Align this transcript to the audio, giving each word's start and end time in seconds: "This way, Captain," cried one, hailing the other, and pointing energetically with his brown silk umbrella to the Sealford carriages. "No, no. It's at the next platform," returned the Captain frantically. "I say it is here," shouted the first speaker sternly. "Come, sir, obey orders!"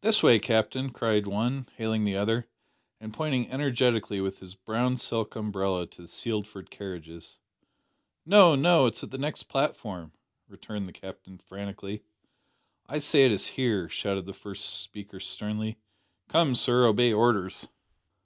"This 0.00 0.22
way, 0.22 0.38
Captain," 0.38 0.90
cried 0.90 1.26
one, 1.26 1.68
hailing 1.74 2.04
the 2.04 2.16
other, 2.16 2.48
and 3.00 3.12
pointing 3.12 3.50
energetically 3.50 4.20
with 4.20 4.38
his 4.38 4.54
brown 4.54 4.96
silk 4.96 5.34
umbrella 5.34 5.88
to 5.88 6.02
the 6.02 6.06
Sealford 6.06 6.70
carriages. 6.70 7.40
"No, 8.24 8.54
no. 8.54 8.86
It's 8.86 9.02
at 9.02 9.10
the 9.10 9.18
next 9.18 9.48
platform," 9.48 10.12
returned 10.46 10.86
the 10.86 10.92
Captain 10.92 11.36
frantically. 11.36 12.04
"I 12.88 13.00
say 13.00 13.26
it 13.26 13.32
is 13.32 13.48
here," 13.48 13.88
shouted 13.88 14.24
the 14.26 14.32
first 14.32 14.66
speaker 14.66 15.18
sternly. 15.18 15.78
"Come, 16.28 16.54
sir, 16.54 16.86
obey 16.86 17.12
orders!" 17.12 17.68